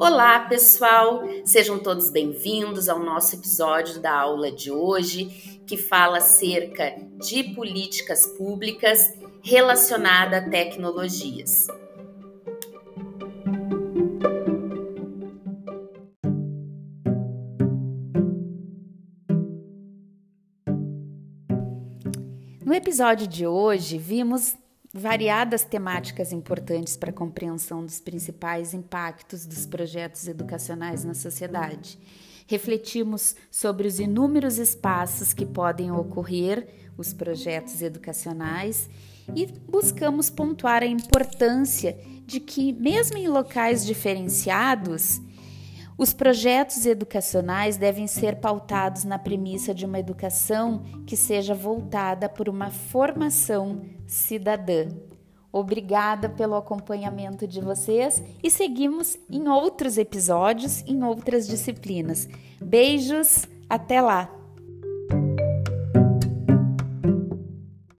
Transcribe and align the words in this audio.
Olá, 0.00 0.38
pessoal! 0.38 1.24
Sejam 1.44 1.76
todos 1.76 2.08
bem-vindos 2.08 2.88
ao 2.88 3.00
nosso 3.00 3.34
episódio 3.34 4.00
da 4.00 4.16
aula 4.16 4.48
de 4.48 4.70
hoje, 4.70 5.60
que 5.66 5.76
fala 5.76 6.18
acerca 6.18 6.94
de 7.20 7.42
políticas 7.52 8.24
públicas 8.24 9.12
relacionada 9.42 10.36
a 10.36 10.48
tecnologias. 10.48 11.66
No 22.64 22.72
episódio 22.72 23.26
de 23.26 23.48
hoje, 23.48 23.98
vimos 23.98 24.56
variadas 24.92 25.64
temáticas 25.64 26.32
importantes 26.32 26.96
para 26.96 27.10
a 27.10 27.12
compreensão 27.12 27.84
dos 27.84 28.00
principais 28.00 28.72
impactos 28.72 29.44
dos 29.44 29.66
projetos 29.66 30.26
educacionais 30.26 31.04
na 31.04 31.14
sociedade. 31.14 31.98
Refletimos 32.46 33.36
sobre 33.50 33.86
os 33.86 34.00
inúmeros 34.00 34.56
espaços 34.56 35.34
que 35.34 35.44
podem 35.44 35.92
ocorrer 35.92 36.66
os 36.96 37.12
projetos 37.12 37.82
educacionais 37.82 38.88
e 39.36 39.46
buscamos 39.46 40.30
pontuar 40.30 40.82
a 40.82 40.86
importância 40.86 41.98
de 42.26 42.40
que, 42.40 42.72
mesmo 42.72 43.18
em 43.18 43.28
locais 43.28 43.84
diferenciados, 43.84 45.20
os 45.98 46.12
projetos 46.12 46.86
educacionais 46.86 47.76
devem 47.76 48.06
ser 48.06 48.36
pautados 48.36 49.02
na 49.02 49.18
premissa 49.18 49.74
de 49.74 49.84
uma 49.84 49.98
educação 49.98 50.84
que 51.04 51.16
seja 51.16 51.54
voltada 51.54 52.28
por 52.28 52.48
uma 52.48 52.70
formação 52.70 53.82
cidadã. 54.06 54.86
Obrigada 55.50 56.28
pelo 56.28 56.54
acompanhamento 56.54 57.48
de 57.48 57.60
vocês 57.60 58.22
e 58.40 58.48
seguimos 58.48 59.18
em 59.28 59.48
outros 59.48 59.98
episódios, 59.98 60.84
em 60.86 61.02
outras 61.02 61.48
disciplinas. 61.48 62.28
Beijos, 62.60 63.46
até 63.68 64.00
lá! 64.00 64.37